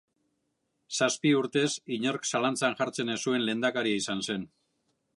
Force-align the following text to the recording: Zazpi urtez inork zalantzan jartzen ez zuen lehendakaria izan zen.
Zazpi 0.99 1.33
urtez 1.41 1.69
inork 1.97 2.27
zalantzan 2.31 2.81
jartzen 2.83 3.17
ez 3.17 3.19
zuen 3.27 3.47
lehendakaria 3.49 4.03
izan 4.05 4.29
zen. 4.31 4.53